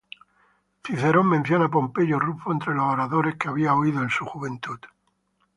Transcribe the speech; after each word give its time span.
Cicerón 0.83 1.27
menciona 1.29 1.65
a 1.65 1.69
Pompeyo 1.69 2.17
Rufo 2.17 2.51
entre 2.51 2.73
los 2.73 2.85
oradores 2.91 3.35
que 3.35 3.49
había 3.49 3.75
oído 3.75 4.01
en 4.01 4.09
su 4.09 4.25
juventud. 4.25 4.79